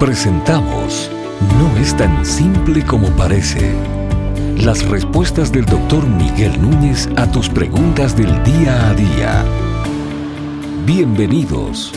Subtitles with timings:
[0.00, 1.10] Presentamos
[1.58, 3.70] No es tan simple como parece.
[4.56, 9.44] Las respuestas del doctor Miguel Núñez a tus preguntas del día a día.
[10.86, 11.92] Bienvenidos.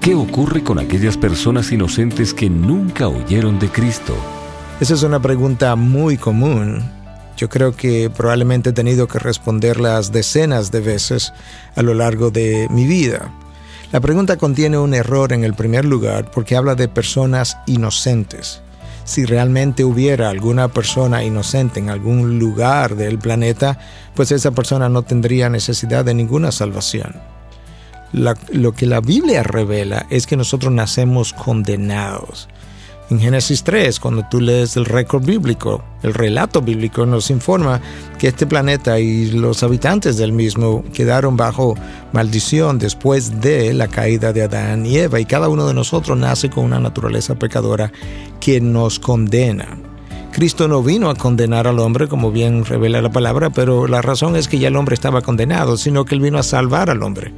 [0.00, 4.16] ¿Qué ocurre con aquellas personas inocentes que nunca oyeron de Cristo?
[4.80, 6.82] Esa es una pregunta muy común.
[7.36, 11.34] Yo creo que probablemente he tenido que responderlas decenas de veces
[11.76, 13.30] a lo largo de mi vida.
[13.92, 18.62] La pregunta contiene un error en el primer lugar porque habla de personas inocentes.
[19.04, 23.78] Si realmente hubiera alguna persona inocente en algún lugar del planeta,
[24.14, 27.14] pues esa persona no tendría necesidad de ninguna salvación
[28.12, 32.48] lo que la Biblia revela es que nosotros nacemos condenados.
[33.10, 37.80] En Génesis 3, cuando tú lees el récord bíblico, el relato bíblico nos informa
[38.18, 41.74] que este planeta y los habitantes del mismo quedaron bajo
[42.12, 46.50] maldición después de la caída de Adán y Eva y cada uno de nosotros nace
[46.50, 47.90] con una naturaleza pecadora
[48.38, 49.76] que nos condena.
[50.30, 54.36] Cristo no vino a condenar al hombre, como bien revela la palabra, pero la razón
[54.36, 57.34] es que ya el hombre estaba condenado, sino que él vino a salvar al hombre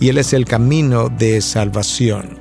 [0.00, 2.37] y Él es el camino de salvación.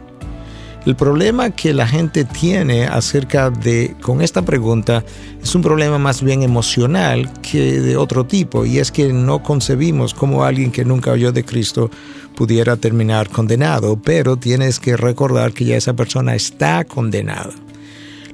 [0.87, 5.03] El problema que la gente tiene acerca de con esta pregunta
[5.43, 10.13] es un problema más bien emocional que de otro tipo y es que no concebimos
[10.13, 11.91] cómo alguien que nunca oyó de Cristo
[12.37, 17.51] pudiera terminar condenado, pero tienes que recordar que ya esa persona está condenada.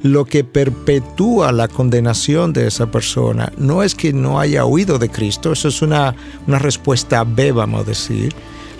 [0.03, 5.09] Lo que perpetúa la condenación de esa persona no es que no haya oído de
[5.09, 6.13] Cristo, eso es una,
[6.45, 8.31] una respuesta B, vamos a decir,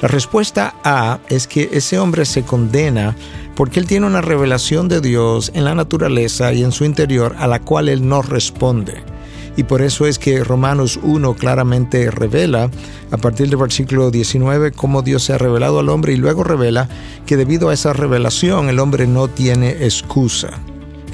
[0.03, 3.15] la respuesta A es que ese hombre se condena
[3.55, 7.47] porque él tiene una revelación de Dios en la naturaleza y en su interior a
[7.47, 9.03] la cual él no responde.
[9.55, 12.71] Y por eso es que Romanos 1 claramente revela,
[13.11, 16.89] a partir del versículo 19, cómo Dios se ha revelado al hombre y luego revela
[17.27, 20.59] que debido a esa revelación el hombre no tiene excusa.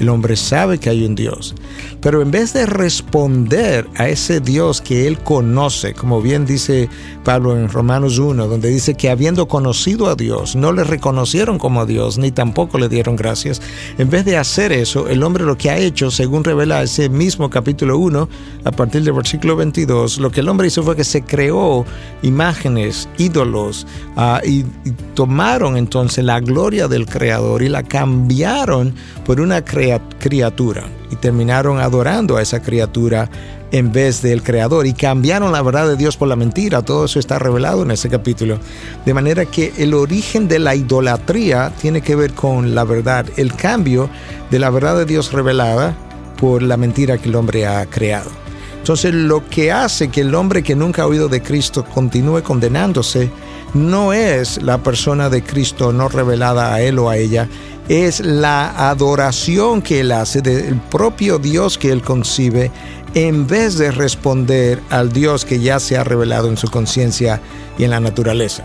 [0.00, 1.54] El hombre sabe que hay un Dios.
[2.00, 6.88] Pero en vez de responder a ese Dios que él conoce, como bien dice
[7.22, 11.84] Pablo en Romanos 1, donde dice que habiendo conocido a Dios, no le reconocieron como
[11.84, 13.60] Dios, ni tampoco le dieron gracias.
[13.98, 17.50] En vez de hacer eso, el hombre lo que ha hecho, según revela ese mismo
[17.50, 18.28] capítulo 1,
[18.64, 21.84] a partir del versículo 22, lo que el hombre hizo fue que se creó
[22.22, 23.86] imágenes, ídolos,
[24.16, 28.94] uh, y, y tomaron entonces la gloria del Creador y la cambiaron
[29.26, 33.28] por una creación criatura y terminaron adorando a esa criatura
[33.72, 36.82] en vez del creador y cambiaron la verdad de Dios por la mentira.
[36.82, 38.58] Todo eso está revelado en ese capítulo.
[39.04, 43.54] De manera que el origen de la idolatría tiene que ver con la verdad, el
[43.54, 44.08] cambio
[44.50, 45.94] de la verdad de Dios revelada
[46.38, 48.30] por la mentira que el hombre ha creado.
[48.78, 53.30] Entonces lo que hace que el hombre que nunca ha oído de Cristo continúe condenándose
[53.74, 57.48] no es la persona de Cristo no revelada a él o a ella,
[57.90, 62.70] es la adoración que él hace del propio Dios que él concibe
[63.14, 67.40] en vez de responder al Dios que ya se ha revelado en su conciencia
[67.78, 68.62] y en la naturaleza.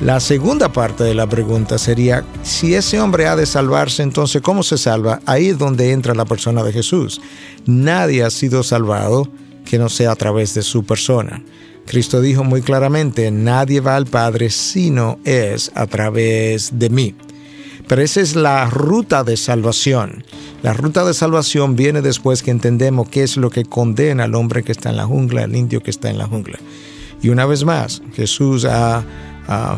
[0.00, 4.62] La segunda parte de la pregunta sería, si ese hombre ha de salvarse, entonces ¿cómo
[4.62, 5.20] se salva?
[5.26, 7.20] Ahí es donde entra la persona de Jesús.
[7.66, 9.28] Nadie ha sido salvado
[9.66, 11.42] que no sea a través de su persona.
[11.84, 17.14] Cristo dijo muy claramente, nadie va al Padre sino es a través de mí.
[17.88, 20.24] Pero esa es la ruta de salvación.
[20.62, 24.64] La ruta de salvación viene después que entendemos qué es lo que condena al hombre
[24.64, 26.58] que está en la jungla, al indio que está en la jungla.
[27.22, 29.04] Y una vez más, Jesús ha,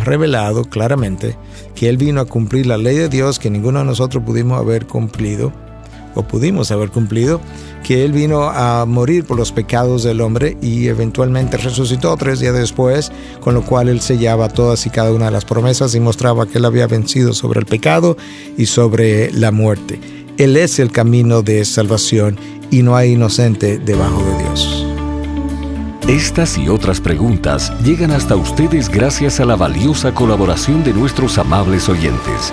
[0.05, 1.37] revelado claramente
[1.75, 4.87] que Él vino a cumplir la ley de Dios que ninguno de nosotros pudimos haber
[4.87, 5.53] cumplido
[6.15, 7.41] o pudimos haber cumplido,
[7.85, 12.55] que Él vino a morir por los pecados del hombre y eventualmente resucitó tres días
[12.55, 16.47] después, con lo cual Él sellaba todas y cada una de las promesas y mostraba
[16.47, 18.17] que Él había vencido sobre el pecado
[18.57, 20.01] y sobre la muerte.
[20.39, 22.39] Él es el camino de salvación
[22.71, 24.87] y no hay inocente debajo de Dios.
[26.09, 31.89] Estas y otras preguntas llegan hasta ustedes gracias a la valiosa colaboración de nuestros amables
[31.89, 32.53] oyentes.